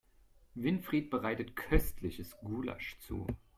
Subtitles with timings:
[0.55, 3.27] Winfried bereitet köstliches Gulasch zu.